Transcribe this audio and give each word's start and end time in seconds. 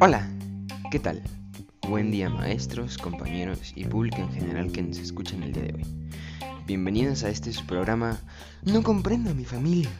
Hola, 0.00 0.28
¿qué 0.90 1.00
tal? 1.00 1.20
Buen 1.88 2.12
día 2.12 2.28
maestros, 2.28 2.96
compañeros 2.96 3.72
y 3.74 3.84
público 3.84 4.18
en 4.18 4.32
general 4.32 4.70
que 4.70 4.82
nos 4.82 4.98
escuchan 4.98 5.42
el 5.42 5.52
día 5.52 5.64
de 5.64 5.74
hoy. 5.74 5.86
Bienvenidos 6.66 7.24
a 7.24 7.28
este 7.28 7.52
su 7.52 7.66
programa 7.66 8.20
No 8.62 8.84
comprendo 8.84 9.30
a 9.30 9.34
mi 9.34 9.44
familia. 9.44 9.90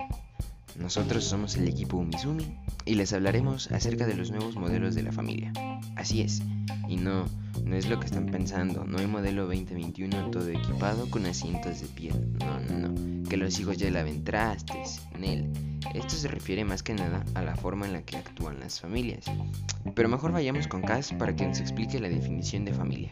Nosotros 0.76 1.24
somos 1.24 1.56
el 1.56 1.68
equipo 1.68 1.98
Umizumi 1.98 2.58
y 2.84 2.94
les 2.94 3.12
hablaremos 3.12 3.70
acerca 3.70 4.06
de 4.06 4.14
los 4.14 4.30
nuevos 4.30 4.56
modelos 4.56 4.94
de 4.94 5.02
la 5.02 5.12
familia. 5.12 5.52
Así 5.96 6.22
es, 6.22 6.42
y 6.88 6.96
no, 6.96 7.26
no 7.64 7.76
es 7.76 7.88
lo 7.88 8.00
que 8.00 8.06
están 8.06 8.26
pensando, 8.26 8.84
no 8.84 8.98
hay 8.98 9.06
modelo 9.06 9.46
2021 9.46 10.30
todo 10.30 10.48
equipado 10.48 11.08
con 11.10 11.26
asientos 11.26 11.80
de 11.80 11.86
piel, 11.88 12.32
no, 12.40 12.60
no, 12.60 12.88
no, 12.88 13.28
que 13.28 13.36
los 13.36 13.58
hijos 13.60 13.76
ya 13.76 13.90
laven 13.90 14.24
trastes, 14.24 15.02
Nel. 15.18 15.50
Esto 15.94 16.14
se 16.14 16.28
refiere 16.28 16.64
más 16.64 16.82
que 16.82 16.94
nada 16.94 17.24
a 17.34 17.42
la 17.42 17.54
forma 17.54 17.86
en 17.86 17.92
la 17.92 18.02
que 18.02 18.16
actúan 18.16 18.60
las 18.60 18.80
familias. 18.80 19.26
Pero 19.94 20.08
mejor 20.08 20.32
vayamos 20.32 20.66
con 20.66 20.80
Cass 20.80 21.12
para 21.12 21.36
que 21.36 21.46
nos 21.46 21.60
explique 21.60 22.00
la 22.00 22.08
definición 22.08 22.64
de 22.64 22.72
familia. 22.72 23.10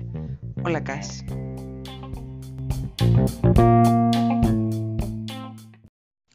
Hola 0.65 0.83
Cass. 0.83 1.25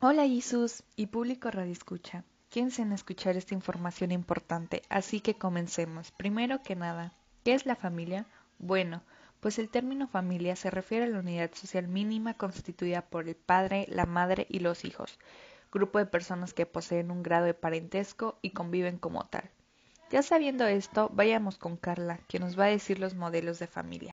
Hola 0.07 0.27
Jesús 0.27 0.83
y 0.95 1.07
público 1.07 1.49
Radio 1.49 1.71
Escucha. 1.71 2.23
Quédense 2.51 2.83
escuchar 2.93 3.37
esta 3.37 3.55
información 3.55 4.11
importante, 4.11 4.83
así 4.87 5.19
que 5.19 5.33
comencemos. 5.33 6.11
Primero 6.11 6.61
que 6.61 6.75
nada, 6.75 7.11
¿qué 7.43 7.55
es 7.55 7.65
la 7.65 7.75
familia? 7.75 8.27
Bueno, 8.59 9.01
pues 9.39 9.57
el 9.57 9.67
término 9.67 10.07
familia 10.07 10.55
se 10.55 10.69
refiere 10.69 11.05
a 11.05 11.07
la 11.07 11.21
unidad 11.21 11.51
social 11.55 11.87
mínima 11.87 12.35
constituida 12.35 13.01
por 13.01 13.27
el 13.27 13.35
padre, 13.35 13.87
la 13.89 14.05
madre 14.05 14.45
y 14.47 14.59
los 14.59 14.85
hijos, 14.85 15.17
grupo 15.71 15.97
de 15.97 16.05
personas 16.05 16.53
que 16.53 16.67
poseen 16.67 17.09
un 17.09 17.23
grado 17.23 17.47
de 17.47 17.55
parentesco 17.55 18.37
y 18.43 18.51
conviven 18.51 18.99
como 18.99 19.25
tal. 19.25 19.49
Ya 20.11 20.21
sabiendo 20.21 20.67
esto, 20.67 21.09
vayamos 21.15 21.57
con 21.57 21.77
Carla, 21.77 22.19
que 22.27 22.37
nos 22.37 22.59
va 22.59 22.65
a 22.65 22.67
decir 22.67 22.99
los 22.99 23.15
modelos 23.15 23.57
de 23.57 23.65
familia. 23.65 24.11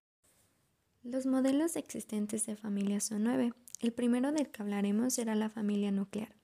Los 1.03 1.27
modelos 1.27 1.77
existentes 1.77 2.47
de 2.47 2.57
familia 2.57 2.99
son 3.01 3.25
nueve. 3.25 3.53
El 3.83 3.93
primero 3.93 4.31
del 4.31 4.49
que 4.49 4.63
hablaremos 4.63 5.15
será 5.15 5.35
la 5.35 5.51
familia 5.51 5.91
nuclear. 5.91 6.37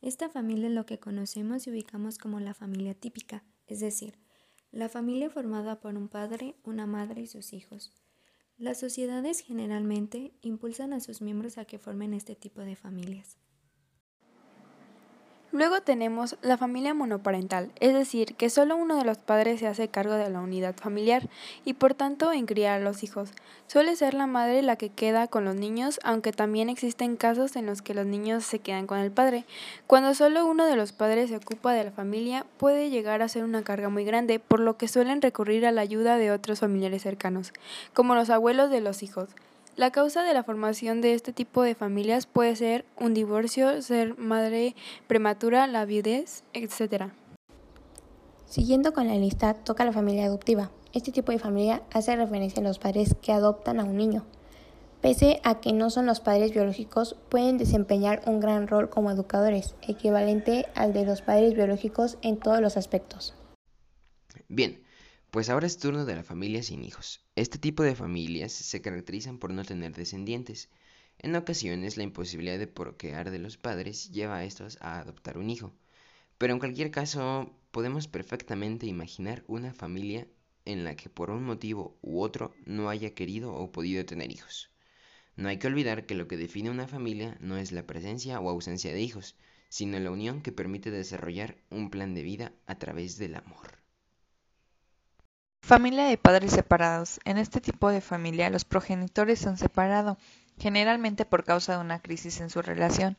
Esta 0.00 0.28
familia 0.28 0.68
es 0.68 0.74
lo 0.74 0.86
que 0.86 1.00
conocemos 1.00 1.66
y 1.66 1.70
ubicamos 1.70 2.18
como 2.18 2.38
la 2.38 2.54
familia 2.54 2.94
típica, 2.94 3.42
es 3.66 3.80
decir, 3.80 4.16
la 4.70 4.88
familia 4.88 5.28
formada 5.28 5.80
por 5.80 5.96
un 5.96 6.08
padre, 6.08 6.54
una 6.62 6.86
madre 6.86 7.22
y 7.22 7.26
sus 7.26 7.52
hijos. 7.52 7.92
Las 8.56 8.78
sociedades 8.78 9.40
generalmente 9.40 10.38
impulsan 10.40 10.92
a 10.92 11.00
sus 11.00 11.20
miembros 11.20 11.58
a 11.58 11.64
que 11.64 11.80
formen 11.80 12.14
este 12.14 12.36
tipo 12.36 12.60
de 12.60 12.76
familias. 12.76 13.38
Luego 15.54 15.80
tenemos 15.82 16.36
la 16.42 16.56
familia 16.56 16.94
monoparental, 16.94 17.70
es 17.78 17.94
decir, 17.94 18.34
que 18.34 18.50
solo 18.50 18.74
uno 18.74 18.96
de 18.96 19.04
los 19.04 19.18
padres 19.18 19.60
se 19.60 19.68
hace 19.68 19.86
cargo 19.86 20.14
de 20.14 20.28
la 20.28 20.40
unidad 20.40 20.74
familiar 20.74 21.28
y 21.64 21.74
por 21.74 21.94
tanto 21.94 22.32
en 22.32 22.46
criar 22.46 22.80
a 22.80 22.82
los 22.82 23.04
hijos. 23.04 23.30
Suele 23.68 23.94
ser 23.94 24.14
la 24.14 24.26
madre 24.26 24.62
la 24.62 24.74
que 24.74 24.88
queda 24.88 25.28
con 25.28 25.44
los 25.44 25.54
niños, 25.54 26.00
aunque 26.02 26.32
también 26.32 26.70
existen 26.70 27.14
casos 27.14 27.54
en 27.54 27.66
los 27.66 27.82
que 27.82 27.94
los 27.94 28.04
niños 28.04 28.44
se 28.44 28.58
quedan 28.58 28.88
con 28.88 28.98
el 28.98 29.12
padre. 29.12 29.44
Cuando 29.86 30.12
solo 30.14 30.44
uno 30.44 30.66
de 30.66 30.74
los 30.74 30.90
padres 30.90 31.30
se 31.30 31.36
ocupa 31.36 31.72
de 31.72 31.84
la 31.84 31.92
familia, 31.92 32.44
puede 32.58 32.90
llegar 32.90 33.22
a 33.22 33.28
ser 33.28 33.44
una 33.44 33.62
carga 33.62 33.88
muy 33.88 34.04
grande, 34.04 34.40
por 34.40 34.58
lo 34.58 34.76
que 34.76 34.88
suelen 34.88 35.22
recurrir 35.22 35.66
a 35.66 35.70
la 35.70 35.82
ayuda 35.82 36.16
de 36.16 36.32
otros 36.32 36.58
familiares 36.58 37.02
cercanos, 37.02 37.52
como 37.92 38.16
los 38.16 38.28
abuelos 38.28 38.70
de 38.70 38.80
los 38.80 39.04
hijos. 39.04 39.28
La 39.76 39.90
causa 39.90 40.22
de 40.22 40.32
la 40.34 40.44
formación 40.44 41.00
de 41.00 41.14
este 41.14 41.32
tipo 41.32 41.62
de 41.62 41.74
familias 41.74 42.26
puede 42.26 42.54
ser 42.54 42.84
un 42.96 43.12
divorcio, 43.12 43.82
ser 43.82 44.16
madre 44.16 44.76
prematura, 45.08 45.66
la 45.66 45.84
viudez, 45.84 46.44
etc. 46.52 47.06
Siguiendo 48.46 48.92
con 48.92 49.08
la 49.08 49.16
lista, 49.16 49.54
toca 49.54 49.84
la 49.84 49.92
familia 49.92 50.26
adoptiva. 50.26 50.70
Este 50.92 51.10
tipo 51.10 51.32
de 51.32 51.40
familia 51.40 51.82
hace 51.92 52.14
referencia 52.14 52.60
a 52.60 52.64
los 52.64 52.78
padres 52.78 53.16
que 53.20 53.32
adoptan 53.32 53.80
a 53.80 53.84
un 53.84 53.96
niño. 53.96 54.24
Pese 55.00 55.40
a 55.42 55.60
que 55.60 55.72
no 55.72 55.90
son 55.90 56.06
los 56.06 56.20
padres 56.20 56.52
biológicos, 56.52 57.16
pueden 57.28 57.58
desempeñar 57.58 58.22
un 58.26 58.38
gran 58.38 58.68
rol 58.68 58.90
como 58.90 59.10
educadores, 59.10 59.74
equivalente 59.82 60.66
al 60.76 60.92
de 60.92 61.04
los 61.04 61.20
padres 61.20 61.54
biológicos 61.54 62.16
en 62.22 62.38
todos 62.38 62.60
los 62.60 62.76
aspectos. 62.76 63.34
Bien, 64.48 64.83
pues 65.34 65.50
ahora 65.50 65.66
es 65.66 65.78
turno 65.78 66.04
de 66.04 66.14
la 66.14 66.22
familia 66.22 66.62
sin 66.62 66.84
hijos. 66.84 67.20
Este 67.34 67.58
tipo 67.58 67.82
de 67.82 67.96
familias 67.96 68.52
se 68.52 68.80
caracterizan 68.80 69.40
por 69.40 69.52
no 69.52 69.64
tener 69.64 69.92
descendientes. 69.92 70.68
En 71.18 71.34
ocasiones 71.34 71.96
la 71.96 72.04
imposibilidad 72.04 72.56
de 72.56 72.68
procrear 72.68 73.32
de 73.32 73.40
los 73.40 73.56
padres 73.56 74.12
lleva 74.12 74.36
a 74.36 74.44
estos 74.44 74.78
a 74.80 75.00
adoptar 75.00 75.36
un 75.36 75.50
hijo. 75.50 75.74
Pero 76.38 76.52
en 76.52 76.60
cualquier 76.60 76.92
caso, 76.92 77.52
podemos 77.72 78.06
perfectamente 78.06 78.86
imaginar 78.86 79.42
una 79.48 79.74
familia 79.74 80.28
en 80.66 80.84
la 80.84 80.94
que 80.94 81.10
por 81.10 81.30
un 81.30 81.42
motivo 81.42 81.98
u 82.00 82.20
otro 82.20 82.54
no 82.64 82.88
haya 82.88 83.12
querido 83.12 83.52
o 83.54 83.72
podido 83.72 84.06
tener 84.06 84.30
hijos. 84.30 84.70
No 85.34 85.48
hay 85.48 85.58
que 85.58 85.66
olvidar 85.66 86.06
que 86.06 86.14
lo 86.14 86.28
que 86.28 86.36
define 86.36 86.70
una 86.70 86.86
familia 86.86 87.36
no 87.40 87.56
es 87.56 87.72
la 87.72 87.88
presencia 87.88 88.38
o 88.38 88.50
ausencia 88.50 88.92
de 88.92 89.00
hijos, 89.00 89.34
sino 89.68 89.98
la 89.98 90.12
unión 90.12 90.42
que 90.42 90.52
permite 90.52 90.92
desarrollar 90.92 91.56
un 91.70 91.90
plan 91.90 92.14
de 92.14 92.22
vida 92.22 92.52
a 92.66 92.78
través 92.78 93.18
del 93.18 93.34
amor. 93.34 93.83
Familia 95.66 96.04
de 96.04 96.18
padres 96.18 96.52
separados. 96.52 97.20
En 97.24 97.38
este 97.38 97.58
tipo 97.58 97.88
de 97.88 98.02
familia 98.02 98.50
los 98.50 98.66
progenitores 98.66 99.38
se 99.38 99.48
han 99.48 99.56
separado, 99.56 100.18
generalmente 100.58 101.24
por 101.24 101.42
causa 101.42 101.72
de 101.72 101.78
una 101.78 102.00
crisis 102.00 102.42
en 102.42 102.50
su 102.50 102.60
relación, 102.60 103.16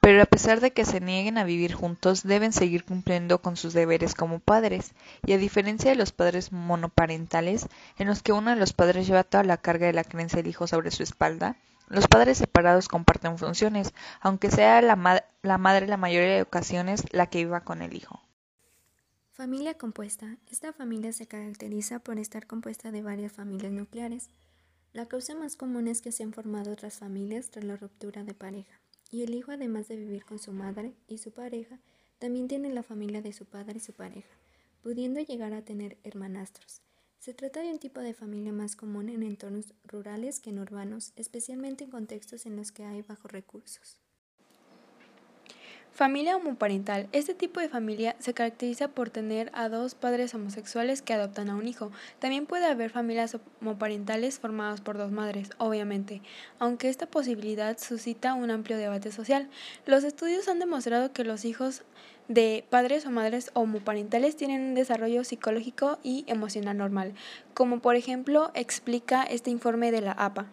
pero 0.00 0.22
a 0.22 0.26
pesar 0.26 0.60
de 0.60 0.70
que 0.70 0.84
se 0.84 1.00
nieguen 1.00 1.38
a 1.38 1.44
vivir 1.44 1.74
juntos, 1.74 2.22
deben 2.22 2.52
seguir 2.52 2.84
cumpliendo 2.84 3.42
con 3.42 3.56
sus 3.56 3.72
deberes 3.72 4.14
como 4.14 4.38
padres, 4.38 4.92
y 5.26 5.32
a 5.32 5.38
diferencia 5.38 5.90
de 5.90 5.96
los 5.96 6.12
padres 6.12 6.52
monoparentales, 6.52 7.66
en 7.98 8.06
los 8.06 8.22
que 8.22 8.30
uno 8.30 8.50
de 8.50 8.56
los 8.60 8.72
padres 8.72 9.08
lleva 9.08 9.24
toda 9.24 9.42
la 9.42 9.56
carga 9.56 9.88
de 9.88 9.92
la 9.92 10.04
creencia 10.04 10.36
del 10.36 10.46
hijo 10.46 10.68
sobre 10.68 10.92
su 10.92 11.02
espalda, 11.02 11.56
los 11.88 12.06
padres 12.06 12.38
separados 12.38 12.86
comparten 12.86 13.38
funciones, 13.38 13.92
aunque 14.20 14.52
sea 14.52 14.80
la, 14.82 15.24
la 15.42 15.58
madre 15.58 15.88
la 15.88 15.96
mayoría 15.96 16.36
de 16.36 16.42
ocasiones 16.42 17.02
la 17.10 17.26
que 17.26 17.38
viva 17.38 17.62
con 17.62 17.82
el 17.82 17.92
hijo. 17.92 18.22
Familia 19.38 19.74
compuesta. 19.74 20.36
Esta 20.50 20.72
familia 20.72 21.12
se 21.12 21.28
caracteriza 21.28 22.00
por 22.00 22.18
estar 22.18 22.48
compuesta 22.48 22.90
de 22.90 23.02
varias 23.02 23.30
familias 23.30 23.70
nucleares. 23.70 24.30
La 24.92 25.06
causa 25.06 25.36
más 25.36 25.54
común 25.54 25.86
es 25.86 26.00
que 26.00 26.10
se 26.10 26.24
han 26.24 26.32
formado 26.32 26.72
otras 26.72 26.98
familias 26.98 27.48
tras 27.48 27.64
la 27.64 27.76
ruptura 27.76 28.24
de 28.24 28.34
pareja, 28.34 28.80
y 29.12 29.22
el 29.22 29.36
hijo 29.36 29.52
además 29.52 29.86
de 29.86 29.94
vivir 29.94 30.24
con 30.24 30.40
su 30.40 30.50
madre 30.50 30.92
y 31.06 31.18
su 31.18 31.30
pareja, 31.30 31.78
también 32.18 32.48
tiene 32.48 32.74
la 32.74 32.82
familia 32.82 33.22
de 33.22 33.32
su 33.32 33.44
padre 33.44 33.76
y 33.76 33.80
su 33.80 33.92
pareja, 33.92 34.34
pudiendo 34.82 35.20
llegar 35.20 35.52
a 35.52 35.62
tener 35.62 35.98
hermanastros. 36.02 36.82
Se 37.20 37.32
trata 37.32 37.60
de 37.60 37.70
un 37.70 37.78
tipo 37.78 38.00
de 38.00 38.14
familia 38.14 38.52
más 38.52 38.74
común 38.74 39.08
en 39.08 39.22
entornos 39.22 39.72
rurales 39.84 40.40
que 40.40 40.50
en 40.50 40.58
urbanos, 40.58 41.12
especialmente 41.14 41.84
en 41.84 41.90
contextos 41.90 42.44
en 42.44 42.56
los 42.56 42.72
que 42.72 42.82
hay 42.82 43.02
bajos 43.02 43.30
recursos. 43.30 44.00
Familia 45.98 46.36
homoparental. 46.36 47.08
Este 47.10 47.34
tipo 47.34 47.58
de 47.58 47.68
familia 47.68 48.14
se 48.20 48.32
caracteriza 48.32 48.86
por 48.86 49.10
tener 49.10 49.50
a 49.52 49.68
dos 49.68 49.96
padres 49.96 50.32
homosexuales 50.32 51.02
que 51.02 51.12
adoptan 51.12 51.50
a 51.50 51.56
un 51.56 51.66
hijo. 51.66 51.90
También 52.20 52.46
puede 52.46 52.66
haber 52.66 52.90
familias 52.90 53.36
homoparentales 53.60 54.38
formadas 54.38 54.80
por 54.80 54.96
dos 54.96 55.10
madres, 55.10 55.50
obviamente, 55.58 56.22
aunque 56.60 56.88
esta 56.88 57.06
posibilidad 57.06 57.76
suscita 57.78 58.34
un 58.34 58.52
amplio 58.52 58.78
debate 58.78 59.10
social. 59.10 59.50
Los 59.86 60.04
estudios 60.04 60.46
han 60.46 60.60
demostrado 60.60 61.12
que 61.12 61.24
los 61.24 61.44
hijos 61.44 61.82
de 62.28 62.64
padres 62.70 63.04
o 63.04 63.10
madres 63.10 63.50
homoparentales 63.54 64.36
tienen 64.36 64.62
un 64.62 64.74
desarrollo 64.76 65.24
psicológico 65.24 65.98
y 66.04 66.24
emocional 66.28 66.76
normal, 66.76 67.14
como 67.54 67.80
por 67.80 67.96
ejemplo 67.96 68.52
explica 68.54 69.24
este 69.24 69.50
informe 69.50 69.90
de 69.90 70.02
la 70.02 70.12
APA. 70.12 70.46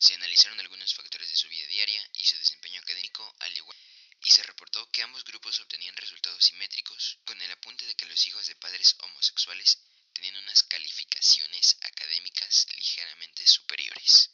Se 0.00 0.14
analizaron 0.14 0.60
algunos 0.60 0.94
factores 0.94 1.28
de 1.28 1.36
su 1.36 1.48
vida 1.48 1.66
diaria 1.66 2.00
y 2.14 2.24
su 2.24 2.36
desempeño 2.38 2.80
académico 2.80 3.34
al 3.40 3.56
igual 3.56 3.76
y 4.22 4.30
se 4.30 4.42
reportó 4.44 4.88
que 4.90 5.02
ambos 5.02 5.24
grupos 5.24 5.60
obtenían 5.60 5.96
resultados 5.96 6.44
simétricos 6.44 7.18
con 7.26 7.40
el 7.42 7.50
apunte 7.50 7.84
de 7.84 7.94
que 7.94 8.06
los 8.18 8.26
hijos 8.26 8.48
de 8.48 8.56
padres 8.56 8.96
homosexuales 9.00 9.78
tenían 10.12 10.34
unas 10.42 10.64
calificaciones 10.64 11.78
académicas 11.88 12.66
ligeramente 12.74 13.46
superiores. 13.46 14.32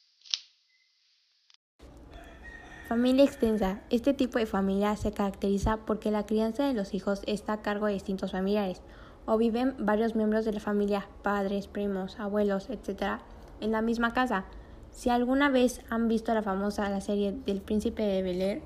Familia 2.89 3.25
extensa. 3.25 3.83
Este 3.91 4.15
tipo 4.15 4.39
de 4.39 4.47
familia 4.47 4.97
se 4.97 5.13
caracteriza 5.13 5.85
porque 5.85 6.11
la 6.11 6.25
crianza 6.25 6.67
de 6.67 6.73
los 6.73 6.95
hijos 6.95 7.21
está 7.27 7.53
a 7.53 7.61
cargo 7.61 7.85
de 7.85 7.93
distintos 7.93 8.33
familiares 8.33 8.81
o 9.27 9.37
viven 9.37 9.75
varios 9.79 10.15
miembros 10.15 10.47
de 10.47 10.55
la 10.55 10.61
familia, 10.61 11.07
padres, 11.23 11.67
primos, 11.67 12.19
abuelos, 12.19 12.71
etc., 12.71 13.21
en 13.61 13.71
la 13.71 13.83
misma 13.83 14.15
casa. 14.15 14.47
Si 14.93 15.11
alguna 15.11 15.51
vez 15.51 15.83
han 15.91 16.09
visto 16.09 16.33
la 16.33 16.43
famosa 16.43 16.89
la 16.89 17.03
serie 17.03 17.33
del 17.33 17.61
príncipe 17.61 18.03
de 18.03 18.23
Bel 18.23 18.41
Air, 18.41 18.63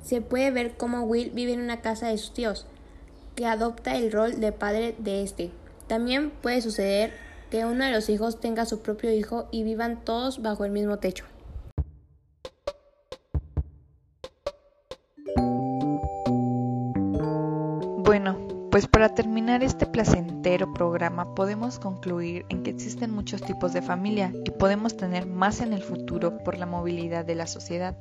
se 0.00 0.20
puede 0.20 0.52
ver 0.52 0.76
cómo 0.76 1.02
Will 1.02 1.30
vive 1.30 1.54
en 1.54 1.60
una 1.60 1.80
casa 1.80 2.06
de 2.06 2.18
sus 2.18 2.32
tíos. 2.32 2.68
Que 3.38 3.46
adopta 3.46 3.94
el 3.94 4.10
rol 4.10 4.40
de 4.40 4.50
padre 4.50 4.96
de 4.98 5.22
este. 5.22 5.52
También 5.86 6.30
puede 6.30 6.60
suceder 6.60 7.12
que 7.52 7.64
uno 7.66 7.84
de 7.84 7.92
los 7.92 8.08
hijos 8.08 8.40
tenga 8.40 8.66
su 8.66 8.82
propio 8.82 9.12
hijo 9.12 9.46
y 9.52 9.62
vivan 9.62 10.04
todos 10.04 10.42
bajo 10.42 10.64
el 10.64 10.72
mismo 10.72 10.96
techo. 10.98 11.24
Bueno, 18.04 18.68
pues 18.72 18.88
para 18.88 19.14
terminar 19.14 19.62
este 19.62 19.86
placentero 19.86 20.74
programa 20.74 21.36
podemos 21.36 21.78
concluir 21.78 22.44
en 22.48 22.64
que 22.64 22.70
existen 22.70 23.12
muchos 23.12 23.40
tipos 23.42 23.72
de 23.72 23.82
familia 23.82 24.32
y 24.44 24.50
podemos 24.50 24.96
tener 24.96 25.26
más 25.26 25.60
en 25.60 25.72
el 25.72 25.84
futuro 25.84 26.38
por 26.38 26.58
la 26.58 26.66
movilidad 26.66 27.24
de 27.24 27.36
la 27.36 27.46
sociedad 27.46 27.94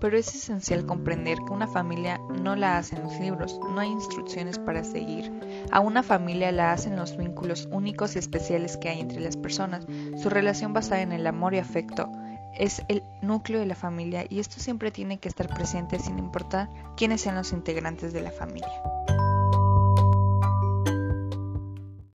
pero 0.00 0.16
es 0.16 0.34
esencial 0.34 0.86
comprender 0.86 1.38
que 1.38 1.52
una 1.52 1.66
familia 1.66 2.20
no 2.42 2.56
la 2.56 2.78
hacen 2.78 3.02
los 3.02 3.18
libros, 3.18 3.58
no 3.60 3.80
hay 3.80 3.88
instrucciones 3.88 4.58
para 4.58 4.84
seguir. 4.84 5.32
A 5.70 5.80
una 5.80 6.02
familia 6.02 6.52
la 6.52 6.72
hacen 6.72 6.96
los 6.96 7.16
vínculos 7.16 7.68
únicos 7.70 8.16
y 8.16 8.18
especiales 8.18 8.76
que 8.76 8.88
hay 8.88 9.00
entre 9.00 9.20
las 9.20 9.36
personas. 9.36 9.86
Su 10.16 10.28
relación 10.28 10.72
basada 10.72 11.02
en 11.02 11.12
el 11.12 11.26
amor 11.26 11.54
y 11.54 11.58
afecto 11.58 12.10
es 12.58 12.82
el 12.88 13.02
núcleo 13.20 13.60
de 13.60 13.66
la 13.66 13.74
familia 13.74 14.24
y 14.28 14.40
esto 14.40 14.60
siempre 14.60 14.90
tiene 14.90 15.18
que 15.18 15.28
estar 15.28 15.48
presente 15.48 15.98
sin 15.98 16.18
importar 16.18 16.68
quiénes 16.96 17.20
sean 17.20 17.36
los 17.36 17.52
integrantes 17.52 18.12
de 18.12 18.22
la 18.22 18.30
familia. 18.30 18.82